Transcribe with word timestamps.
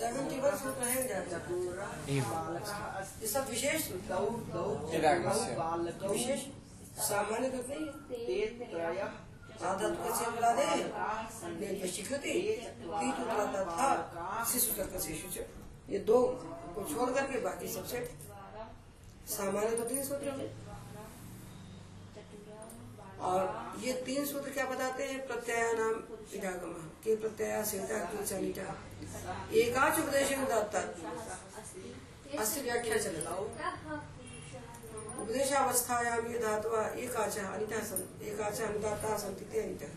सूत्र 0.00 0.84
है 0.88 1.00
ये 3.20 3.26
सब 3.28 3.48
विशेष 3.50 3.88
विशेष? 6.10 6.40
सामान्य 7.08 7.48
तो 7.50 7.58
नहीं 7.62 7.84
आदत 9.70 9.96
से 10.18 10.30
बुला 10.30 10.50
दे। 10.56 10.64
वशीकृति 11.84 12.32
तीत 12.32 13.16
उतराता 13.20 13.64
था 13.64 14.44
शिशु 14.52 14.72
तक 14.80 14.98
शिशु 15.06 15.28
ये 15.92 15.98
दो 16.08 16.18
को 16.74 16.84
छोड़ 16.94 17.10
करके 17.10 17.40
बाकी 17.44 17.68
सबसे 17.68 17.98
सामान्य 19.36 19.76
तो 19.76 19.84
तीन 19.84 20.02
सूत्र 20.04 20.36
में 20.38 20.48
और 23.30 23.40
ये 23.80 23.92
तीन 24.06 24.24
सूत्र 24.26 24.50
क्या 24.50 24.64
बताते 24.66 25.04
हैं? 25.04 25.18
प्रत्यय 25.26 25.72
नाम 25.74 25.94
इडागम 26.34 26.72
के 27.04 27.14
प्रत्यय 27.16 27.52
की 27.66 28.24
चलिता 28.24 28.64
एकाच 29.60 29.98
उपदेश 29.98 30.32
अस्य 32.38 32.60
व्याख्या 32.62 32.96
चलता 32.98 33.30
उपदेशावस्थायाम 35.22 36.26
ये 36.32 36.38
धातुआ 36.38 36.82
एकाच 37.04 37.38
अनिता 37.38 37.78
एकाच 38.28 38.60
अनुदाता 38.60 39.16
संति 39.18 39.44
ते 39.44 39.62
अनिता। 39.62 39.88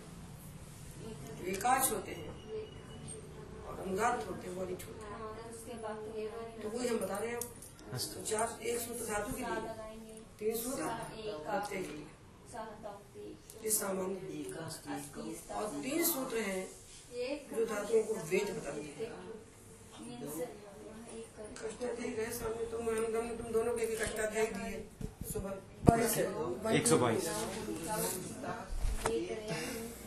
एकाच 1.52 1.92
होते 1.92 2.12
हैं। 2.12 2.32
और 3.68 3.74
अनुदात 3.80 4.18
होते 4.30 4.48
हैं 4.48 4.56
वो 4.56 4.62
अनिट 4.66 4.82
होते 4.88 5.04
हैं। 5.04 5.14
तो 6.62 6.70
वही 6.70 6.88
हम 6.88 6.98
बता 7.00 7.18
रहे 7.18 7.30
हैं 7.30 7.40
तो 7.94 8.24
चार 8.24 8.48
एक 8.64 8.80
सूत्र 8.80 9.04
धातु 9.14 9.32
के 9.34 9.44
लिए। 9.44 9.62
तीन 10.40 10.56
सूत्र? 10.64 10.84
प्रत्यय 11.46 11.82
के 11.82 11.94
लिए। 11.94 12.08
ये 13.64 13.70
सामान्य 13.72 14.20
और 15.56 15.66
तीन 15.84 16.04
सूत्र 16.06 16.38
हैं 16.48 16.64
जो 17.50 17.66
धातुओं 17.66 18.02
को 18.04 18.14
वेद 18.32 18.50
बताते 18.56 18.82
हैं। 18.82 19.10
कष्टाध्याय 21.60 22.10
गए 22.10 22.32
सामने 22.34 22.66
तुम 22.72 22.90
हम 22.90 23.30
तुम 23.38 23.48
दोनों 23.54 23.74
के 23.74 23.86
भी 23.86 23.96
कष्टाध्याय 23.96 24.46
दिए 24.56 24.76
सुबह 25.32 25.52
एक 26.76 26.88
सौ 26.88 26.98
बाईस। 26.98 27.28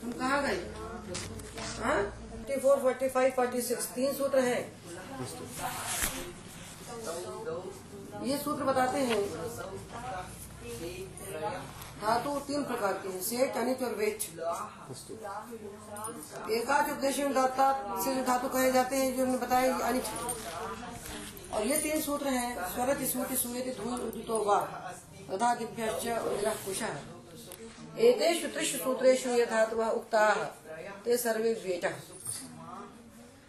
तुम 0.01 0.13
कहाँ 0.13 0.41
गए 0.43 0.59
forty 2.47 2.57
four 2.61 2.77
forty 2.81 3.09
five 3.09 3.31
forty 3.37 3.61
six 3.63 3.87
तीन 3.95 4.13
सूत्र 4.15 4.39
हैं। 4.41 4.63
ये 8.25 8.39
सूत्र 8.39 8.65
बताते 8.65 8.99
हैं 9.09 9.21
धातु 12.01 12.31
तीन 12.47 12.65
प्रकार 12.65 12.93
के 12.93 13.09
हैं, 13.09 13.21
सेठ, 13.23 13.57
अनित 13.57 13.83
और 13.83 13.95
वेच 13.95 14.23
एकाच 16.51 16.91
उपदेश 16.91 17.19
दाता 17.35 17.67
से 18.05 18.15
जो 18.15 18.23
धातु 18.23 18.49
कहे 18.49 18.73
जाते 18.73 18.97
हैं, 18.97 19.17
जो 19.17 19.23
हमने 19.25 19.39
बताया, 19.39 19.67
ये 19.67 19.83
अनिच 19.83 20.07
और 21.53 21.63
ये 21.67 21.77
तीन 21.79 22.01
सूत्र 22.01 22.29
हैं, 22.29 22.51
स्वरत, 22.75 22.99
स्मृति 23.11 23.37
सुयति 23.37 23.71
धूल, 23.71 24.01
उदितो 24.01 24.37
तथा 25.31 25.55
दिभ्य 25.55 25.83
कुश। 26.67 26.83
एतेषु 27.99 28.49
त्रिषु 28.49 28.79
सूत्रेषु 28.79 29.29
ये 29.31 29.47
धातवः 29.47 29.89
उक्ताः। 29.91 30.45
ते 31.05 31.17
सर्वे 31.17 31.53
वेटः 31.65 31.95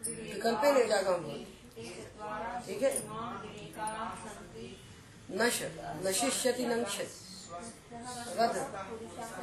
विकल्पे 0.08 0.70
ले 0.74 0.86
जागा 0.88 1.14
ठीक 2.68 2.82
है? 2.84 2.92
नश 5.32 5.60
नशिष्यति 6.06 6.66
नंक्षति 6.66 7.28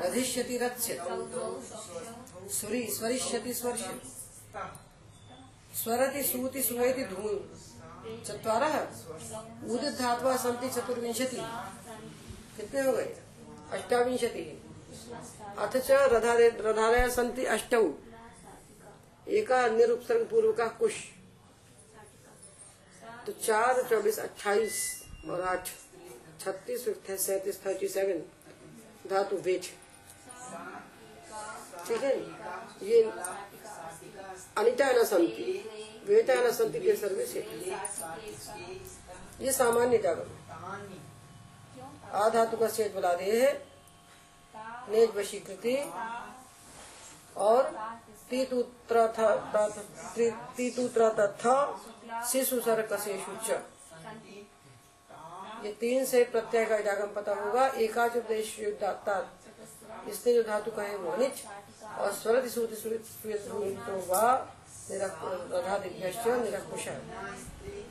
रधिष्यति 0.00 0.58
सुरी 2.54 2.91
स्वरिष्यति 2.91 3.54
स्वर्ष्यति 3.54 4.12
स्वरति 5.78 6.22
सूति 6.22 6.62
सुवेति 6.62 7.04
धूम। 7.04 7.38
सन्ति 10.36 10.69
चतुर्विंशति। 10.69 11.36
कितने 12.56 12.80
हो 12.80 12.92
गए? 12.92 13.16
अष्टाविंशति। 13.70 14.62
अथ 15.59 15.76
च 15.76 15.91
रधारे 15.91 16.48
रधारय 16.48 17.10
सन्ति 17.10 17.44
अष्टौ। 17.44 17.94
एका 19.28 19.69
निरुपसर्ग 19.69 20.26
पूर्व 20.26 20.53
का 20.53 20.66
कुश। 20.66 20.94
तो 23.26 23.32
चार, 23.32 23.82
चौबीस, 23.82 24.19
अट्ठाईस। 24.19 25.03
और 25.30 25.40
आठ, 25.42 25.68
छत्तीस, 26.40 26.84
सैतीस 27.20 27.64
थर्टी 27.66 27.88
सेवन 27.88 28.18
धातु 29.10 29.36
वेट 29.36 29.64
ठीक 31.86 32.02
है? 32.02 32.14
ये 32.82 33.02
अनिता 34.58 34.90
न 34.92 35.04
संति 35.04 35.44
वेटा 36.06 36.34
न 36.34 36.50
संति 36.52 36.80
के 36.80 36.94
सर्वे 36.96 37.26
से। 37.26 37.40
ये 39.40 39.52
सामान्य 39.52 39.98
जागरण। 39.98 40.30
आ 42.14 42.28
धातु 42.28 42.56
का 42.56 42.68
सेठ 42.68 42.92
बुला 42.94 43.12
दिए 43.14 43.41
है। 43.41 43.52
नेज 44.91 45.14
वशीकृति 45.16 45.76
और 47.36 47.70
तीतूत्र 48.30 49.06
तीतूत्र 50.56 51.08
तथा 51.20 51.56
शिशु 52.32 52.60
सर 52.60 52.82
कशेषु 52.92 53.36
च 53.46 53.62
ये 55.64 55.72
तीन 55.80 56.04
से 56.04 56.25
प्रत्यय 56.32 56.64
का 56.66 56.76
इडागम 56.76 57.14
पता 57.14 57.34
होगा। 57.34 57.66
एकाच 57.78 58.16
उपदेश 58.16 58.58
इसने 60.10 60.32
जो 60.34 60.42
धातु 60.42 60.70
कहे 60.70 60.97
वो 60.97 61.10
अनिच 61.10 61.42
और 61.98 62.12
स्वरति 62.12 62.48
निरकुश 66.41 66.86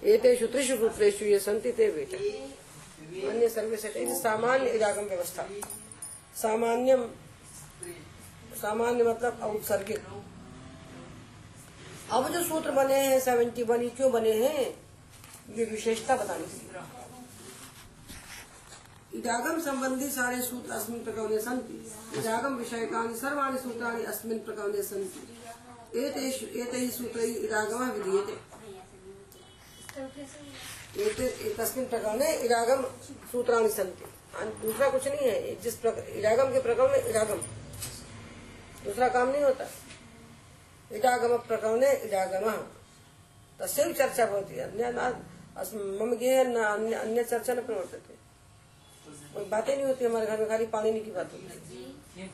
एतेषु 0.06 0.48
त्रिषु 0.48 0.76
सूत्रेषु 0.78 1.26
ये 1.26 1.40
संति 1.40 1.72
ते 1.72 1.90
वेट 1.90 2.14
अन्य 3.24 3.50
सर्वे 3.50 3.78
से 3.78 3.90
सामान्य 4.16 4.70
इडागम 4.70 5.06
व्यवस्था। 5.06 5.44
सामान्य 6.42 6.98
सामान्य 8.62 9.04
मतलब 9.04 9.40
औत्सर्गिक। 9.44 10.02
अब 12.12 12.28
जो 12.34 12.44
सूत्र 12.44 12.72
बने 12.72 13.00
हैं 13.00 13.20
सेवेंटी 13.20 13.64
वन 13.64 13.88
क्यों 13.90 14.12
बने 14.12 14.34
हैं? 14.34 14.66
ये 15.50 15.66
विशेषता 15.66 16.16
बताने 16.16 16.44
के 16.44 17.03
इदागम 19.14 19.60
संबंधी 19.62 20.10
सारे 20.10 20.42
सूत्र 20.42 20.72
अस्मिन् 20.72 21.04
प्रकरणे 21.04 21.40
सन्ति। 21.40 21.76
इदागम 22.20 22.56
विषयकानि 22.56 23.16
सर्वाणि 23.16 23.60
सूत्राणि 23.60 24.04
अस्मिन् 24.04 24.40
प्रकरणे 24.40 24.84
सन्ति। 24.84 26.00
एतेषु 26.00 26.46
एतैः 26.60 26.90
सूत्रैः 26.90 27.36
इदागमः 27.38 27.92
विधीयते। 27.92 28.36
तस्मिन् 31.54 31.90
प्रकरणे 31.90 32.34
इदागम 32.38 32.82
सूत्राणि 33.32 33.70
सन्ति। 33.70 34.06
दूसरा 34.62 34.90
कुछ 34.90 35.08
नहीं 35.08 35.28
है। 35.30 35.56
जिस 35.62 35.76
प्रकार 35.76 36.10
इदागम 36.10 36.52
के 36.54 36.62
प्रकरण 36.62 36.92
में 36.92 37.06
इदागम। 37.06 37.42
दूसरा 38.86 39.10
काम 39.10 39.30
नहीं 39.30 39.44
होता। 39.44 39.66
इदागम 40.92 41.38
प्रकरणे 41.38 41.92
इदागम। 42.00 42.52
तस्य 43.60 43.94
चर्चा 43.94 44.26
भवति। 44.26 44.60
अन्य 44.60 44.92
मम 46.02 46.12
अन्य 46.12 46.94
अन्य 46.96 47.24
चर्चा 47.24 47.54
न 47.54 47.62
प्रवर्तते। 47.62 48.23
कोई 49.34 49.46
बातें 49.46 49.76
नहीं 49.76 49.86
होती 49.86 50.06
हमारे 50.06 50.26
घर 50.26 50.40
में, 50.40 50.48
खाली 50.50 50.66
पानी 50.68 50.92
नहीं 50.92 51.04
की 51.04 51.12
बात 51.12 51.34
होती 51.34 52.30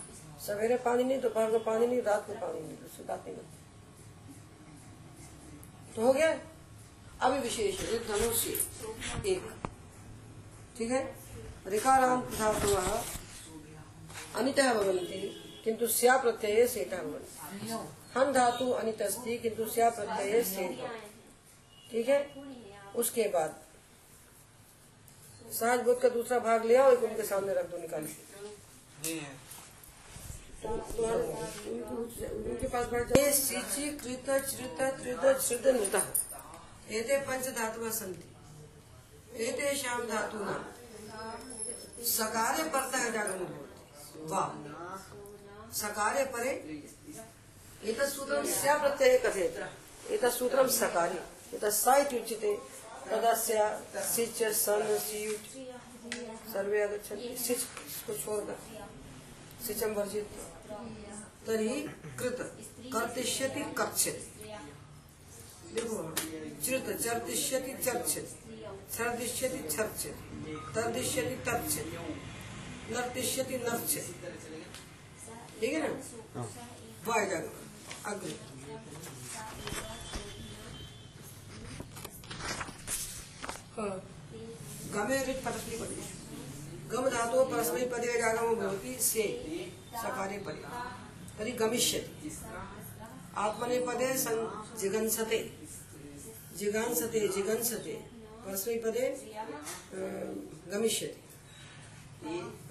सवेरे 0.45 0.77
पानी 0.77 1.03
नहीं, 1.03 1.19
दोपहर 1.21 1.51
को 1.51 1.59
पानी 1.59 1.87
नहीं, 1.87 2.01
रात 2.01 2.27
को 2.27 2.33
पानी 2.33 2.59
नहीं, 2.59 2.77
उससे 2.85 3.03
बातें 3.03 3.31
नहीं 3.31 3.43
तो 5.95 6.01
हो 6.01 6.13
गया? 6.13 6.31
अभी 7.21 7.39
विशेष 7.39 7.79
धनुष्य 8.07 8.49
एक 9.27 9.49
ठीक 10.77 10.91
है? 10.91 11.01
ऋकारांत 11.67 12.23
धातु 12.37 12.75
अनित 14.39 14.59
भवंती 14.59 15.21
किंतु 15.63 15.87
स्या 15.89 16.17
प्रत्यय 16.17 16.65
भवंती 16.91 17.71
हन 18.15 18.31
धातु 18.33 18.69
अनित 18.73 19.01
किंतु 19.41 19.65
स्या 19.69 19.89
प्रत्यय 19.89 20.43
सेठ 20.43 20.77
ठीक 21.91 22.09
है? 22.09 22.19
उसके 22.95 23.23
बाद 23.29 23.55
सहज 25.51 25.79
बोध 25.83 25.99
का 26.01 26.09
दूसरा 26.09 26.39
भाग 26.39 26.65
ले 26.65 26.75
आओ 26.77 26.91
एक 26.91 27.03
उनके 27.03 27.23
सामने 27.25 27.53
रख 27.53 27.69
दो 27.71 27.77
निकाल 27.77 28.03
के। 28.05 28.13
उनके 32.49 32.67
पास 32.67 32.85
बैठ 32.87 33.07
जाओ। 33.07 33.31
सिचि 33.35 33.85
कृत 34.01 34.27
चृत 34.45 34.79
त्रिद 34.99 35.23
श्रित 35.41 35.65
नृत। 35.69 35.95
एते 36.91 37.17
पंच 37.21 37.45
धातु 37.49 37.79
धातूनां 40.07 40.59
सकारे 42.07 42.63
परतः 42.69 43.03
जागरण 43.09 43.41
वाह। 44.29 44.49
सकारे 45.79 46.23
परे। 46.33 46.51
एतत् 47.83 48.13
सूत्रं 48.13 48.45
स्या 48.53 48.75
प्रत्यये 48.77 49.17
एतत् 50.09 50.33
सूत्रं 50.33 50.67
सकारे। 50.75 51.19
एतत् 51.55 51.73
सा 51.73 51.95
इत्युच्यते 51.97 52.51
तदस्य 53.07 53.53
सिच 54.05 54.37
सन 54.55 54.97
सीट 54.99 55.41
सर्वे 56.53 56.81
आगच्छन्ति। 56.83 57.35
सिच 57.37 57.61
को 58.07 58.13
छोड़कर 58.17 58.57
सिचम 59.67 59.93
वर्जित। 59.93 60.27
तर्हि 61.47 61.77
कृत 62.19 62.39
कर्तिष्यति 62.93 63.63
कक्ष्यति 63.77 64.25
देखो 65.73 65.97
चिरत 66.65 66.87
चर्दिश्यति 67.01 67.73
चर्चति। 67.83 68.33
छर्दिश्यति 68.93 69.61
छर्चति। 69.69 70.55
तर्दिश्यति 70.75 71.35
तर्चति। 71.45 71.97
नर्तिष्यति 72.93 73.57
नर्चति। 73.57 74.13
ठीक 75.59 75.73
है 75.73 75.79
ना? 75.81 76.41
वाय 77.07 77.25
जागरण 77.29 78.11
अग्नि 78.11 78.33
हाँ। 83.77 83.95
गमे 84.93 85.17
रिट 85.27 85.39
परस्मै 85.45 85.75
पदे 85.81 86.03
गम 86.91 87.05
धातो 87.09 87.39
परस्मै 87.45 87.83
पदे 87.91 88.09
जागमो 88.21 88.53
भवति 88.55 88.93
से 89.01 89.25
सकारे 89.95 90.37
परे 90.45 90.61
तर्हि 91.37 91.51
गमिष्यति। 91.61 92.31
आत्मनेपदे 93.37 94.09
सं 94.17 94.37
जिगंसते। 94.79 95.39
जिगांसते 96.57 97.19
जिगंसते। 97.35 97.93
परस्मै 98.43 98.75
पदे 98.85 99.05
गमिष्यति। 100.73 101.19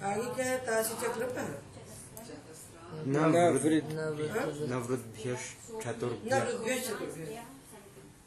आगे 0.09 0.27
क्या 0.35 0.45
है 0.45 0.57
तासी 0.65 0.93
चक्र 1.01 1.23
है 1.37 1.47
न 3.07 3.15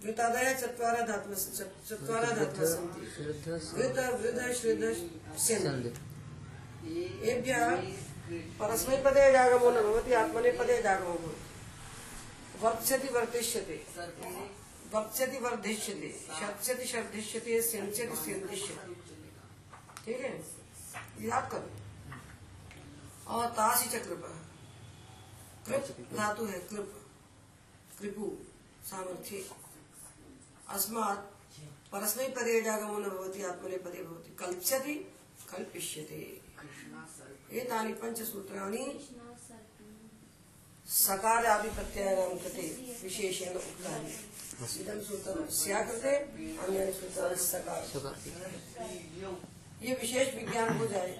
वृतादय 0.04 0.54
चत्वारः 0.54 1.06
धातवः 1.06 1.34
च- 1.34 1.88
चत्वारः 1.88 2.30
धातवः 2.30 2.64
सन्ति 2.64 3.00
वृत 3.76 3.98
वृद 3.98 4.52
श्रुद 4.52 4.80
सन्धि 5.38 5.88
एभ्यः 7.30 7.70
परस्मैपदे 8.58 9.32
जागमो 9.32 9.70
न 9.70 9.74
भवति 9.74 10.12
आत्मनेपदे 10.12 10.82
जागमो 10.82 11.12
भवति। 11.12 11.40
वर्त्स्यति 12.64 13.08
वर्धिष्यते। 13.08 13.86
वर्त्स्यति 14.94 15.38
वर्धिष्यते। 15.38 16.26
शर्त्स्यति 16.40 16.84
शर्धिष्यते 16.84 17.62
स्यंस्यति 17.62 18.16
स्यन्दिष्यते 18.16 18.94
ठीक 20.04 20.20
है? 20.20 20.44
याद 21.20 21.50
करो। 21.50 21.70
और 23.34 23.46
तासी 23.46 23.90
चक्र 23.90 24.14
कृप 25.66 25.96
धातु 26.16 26.44
है 26.44 26.58
कृप। 26.58 27.06
कृपु 28.00 28.38
सामर्थ्य। 28.86 29.44
अस्मात् 30.68 31.22
परस्मै 31.92 32.26
न 32.28 33.08
भवति 33.08 33.42
आत्मनेपदे 33.44 34.02
भवति। 34.02 34.30
कल्प्स्यति 34.38 34.94
कल्पिष्यते 35.50 36.20
एतानि 37.52 37.92
पञ्चसूत्राणि 37.94 38.84
सकाल 40.86 41.46
आदि 41.46 41.70
कृते 41.70 42.64
विशेषेण 43.02 43.54
उक्तानि। 43.56 44.14
इदं 44.80 45.00
सूत्रं 45.02 45.46
स्या 45.50 45.78
अन्यानि 46.58 46.92
सूत्राणि 46.92 47.36
सकार 47.42 47.80
ये 49.82 49.94
विशेष 50.00 50.34
विज्ञान 50.34 50.68
हो 50.78 50.86
जाए 50.86 51.12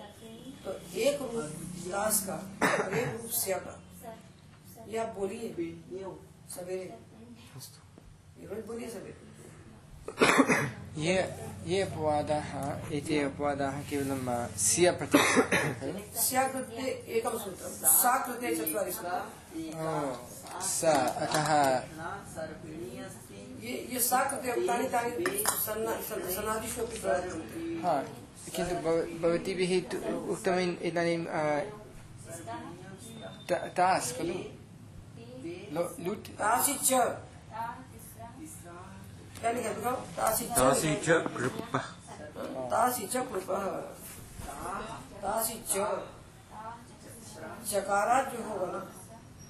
तो 0.64 0.70
एक 1.00 1.22
रूप 1.22 1.34
दास 1.86 2.16
का 2.26 2.36
और 2.62 2.98
एक 2.98 3.20
रूप 3.20 3.30
स्या 3.34 3.58
का 3.58 3.74
ये 4.88 4.98
आप 4.98 5.14
बोलिए 5.18 5.46
सवेरे। 6.54 6.86
ये 8.38 8.46
रोज 8.46 8.64
बोलिए 8.66 8.88
सवेरे। 8.90 9.31
ये 10.98 11.14
ये 11.66 11.82
अपवादाः 11.82 12.50
एते 12.96 13.18
अपवादाः 13.22 13.74
केवलं 13.90 14.20
सिय 14.58 14.90
स्या 16.22 16.42
कृते 16.48 16.86
एकं 17.16 17.38
सूत्रं 17.38 17.72
सा 17.92 18.12
कृते 18.26 18.48
चत्वारि 18.56 18.92
स 20.62 20.84
अतः 21.24 21.50
ये 23.62 23.74
ये 23.92 24.00
सा 24.00 24.18
कृते 24.30 24.52
उक्तानि 24.52 24.88
तानि 24.88 25.10
सन्ना- 25.66 26.00
सन्- 26.02 26.30
सनादिष्वपि 26.36 26.98
प्रवर्तन्ते 27.00 27.60
हा 27.84 27.94
किन्तु 28.54 28.74
भव- 28.84 29.06
भवतीभिः 29.22 29.72
तु 29.90 29.96
उक्तम् 30.32 30.76
इदानीं 30.82 31.18
तास् 33.78 34.12
खलु। 34.18 34.36
लुट्। 36.04 36.26
तासि 36.40 36.74
च 36.84 36.90
तासि 39.42 40.44
च 41.04 41.08
कृपः 41.34 41.84
तासि 42.72 43.06
च 43.12 43.14
कृपः 43.30 43.64
तासि 45.22 45.56
च 45.70 45.74
चकारात 47.70 48.24
जो 48.32 48.42
होगा 48.48 48.66
ना 48.72 48.80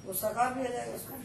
वो 0.07 0.13
सकार 0.21 0.55
भी 0.55 0.63
आ 0.67 0.71
जाएगा 0.73 0.95
उसमें 0.95 1.19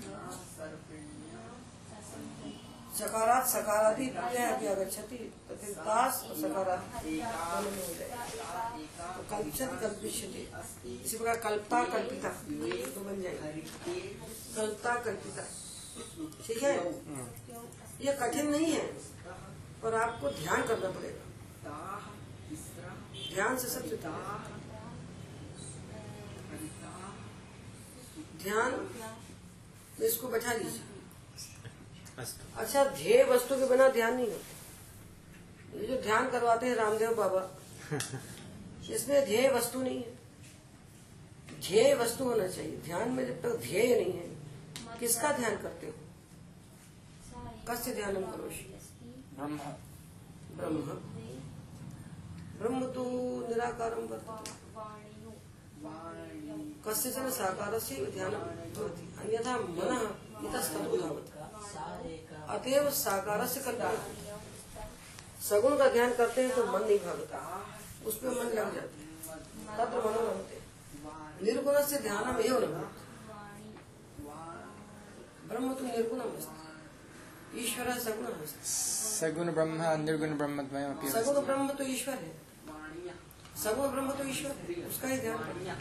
चकारात 2.98 3.48
सकारादि 3.48 4.06
प्रत्यय 4.18 4.46
अपि 4.52 4.68
आगच्छति 4.68 5.18
तो 5.48 5.56
फिर 5.62 5.74
तास 5.88 6.14
और 6.30 6.36
सकारात 6.38 6.82
हो 6.96 7.02
जाएगा 8.00 8.22
तो 9.16 9.22
कल्पचत 9.32 9.72
कल्पिष्यति 9.82 10.44
इसी 10.94 11.16
प्रकार 11.18 11.38
कल्पता 11.48 11.84
कल्पिता 11.94 12.30
तो 12.96 13.00
बन 13.08 13.16
जाएगी 13.22 13.64
कल्पता 14.56 14.96
कल्पिता 15.08 15.44
ठीक 16.48 16.64
है। 16.64 16.76
ये 18.02 18.14
कठिन 18.14 18.50
नहीं 18.50 18.72
है। 18.74 18.86
पर 19.84 19.94
आपको 19.94 20.30
ध्यान 20.32 20.68
करना 20.68 20.90
पड़ेगा। 20.90 21.24
ध्यान 23.34 23.58
से 23.58 23.68
सब 23.68 23.90
ध्यान, 28.44 28.72
इसको 30.04 30.28
बैठा 30.28 30.54
लीजिए। 30.54 30.82
अच्छा 32.58 32.84
ध्येय 32.86 33.24
वस्तु 33.24 33.56
के 33.56 33.68
बिना 33.70 33.88
ध्यान 33.90 34.16
नहीं 34.16 34.28
होता। 34.28 35.80
ये 35.80 35.88
जो 35.88 36.02
ध्यान 36.02 36.30
करवाते 36.30 36.66
हैं 36.66 36.76
रामदेव 36.76 37.14
बाबा, 37.16 37.42
इसमें 38.90 39.26
ध्येय 39.26 39.50
वस्तु 39.50 39.82
नहीं 39.82 39.98
है। 39.98 40.16
ध्येय 41.62 41.94
वस्तु 41.96 42.24
होना 42.24 42.48
चाहिए। 42.48 42.78
ध्यान 42.78 43.12
में 43.12 43.26
जब 43.28 43.42
तक 43.42 43.60
ध्येय 43.62 43.96
नहीं 43.96 44.14
है, 44.14 44.28
किसका 45.00 45.32
ध्यान 45.32 45.58
करते 45.58 45.88
हो? 45.88 45.94
कस्य 47.68 47.94
ध्यान 47.94 48.14
करोषि? 48.14 48.66
ब्रह्म। 49.36 49.58
ब्रह्म। 50.58 50.82
ब्रह्म 52.60 52.86
तो 52.94 53.04
निराकारं 53.48 54.08
वर्तते। 54.08 54.52
कस्यचन 56.86 57.30
साकारस्य 57.30 58.06
ध्यानं 58.06 58.40
भवति। 58.76 59.04
अन्यथा 59.20 59.54
मनः 59.58 60.02
इतस्ततो 60.44 60.98
धावति 60.98 62.28
अतएव 62.50 62.90
साकारस्य 62.90 63.62
कल्पना 63.62 63.92
सगुण 65.50 65.78
का 65.78 65.88
ध्यान 65.90 66.14
करते 66.14 66.42
हैं 66.42 66.56
तो 66.56 66.64
मन 66.66 66.82
नहीं 66.82 67.00
भागता। 67.00 67.40
उस 68.06 68.16
पर 68.18 68.30
मन 68.30 68.48
लग 68.52 68.74
जाता 68.76 68.78
है। 68.78 69.06
तत्र 69.78 69.98
मनो 70.00 70.22
रहते 70.22 70.56
निर्गुण 71.46 71.82
से 71.86 71.98
ध्यान 71.98 72.24
न 72.28 72.32
ब्रह्म 75.48 75.74
तो 75.74 75.84
निर्गुणम 75.84 76.32
अस्ति 76.38 76.67
ईश्वर 77.56 77.92
सगुण 78.00 78.46
सगुण 78.70 79.52
ब्रह्म 79.54 79.82
निर्गुण 80.04 80.38
ब्रह्म 80.38 80.64
सगुण 81.12 81.44
ब्रह्म 81.46 81.68
तो 81.78 81.84
ईश्वर 81.84 82.14
है। 82.14 82.32
सगुण 83.64 83.88
ब्रह्म 83.92 84.12
तो 84.12 84.28
ईश्वर 84.30 84.52
है 84.70 84.88
उसका 84.88 85.08
ही 85.08 85.18
ध्यान 85.20 85.38